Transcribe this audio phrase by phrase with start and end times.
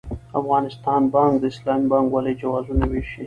[0.39, 3.19] افغانستان بانک د اسلامي بانکوالۍ جوازونه وېشي.